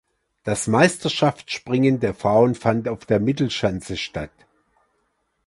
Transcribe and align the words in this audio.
Das 0.43 0.65
Meisterschaftsspringen 0.65 1.99
der 1.99 2.15
Frauen 2.15 2.55
fand 2.55 2.87
auf 2.87 3.05
der 3.05 3.19
Mittelschanze 3.19 3.95
statt. 3.97 4.31